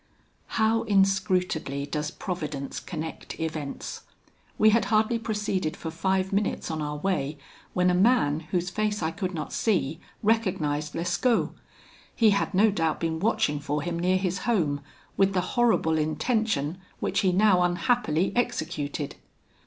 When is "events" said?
3.39-4.01